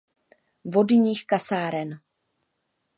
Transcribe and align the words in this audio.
Vodních 0.65 1.25
kasáren. 1.27 1.99